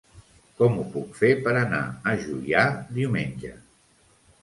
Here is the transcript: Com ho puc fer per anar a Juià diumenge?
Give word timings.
Com 0.61 0.79
ho 0.79 0.85
puc 0.95 1.11
fer 1.19 1.29
per 1.45 1.55
anar 1.61 1.83
a 1.85 2.17
Juià 2.25 2.67
diumenge? 3.01 3.57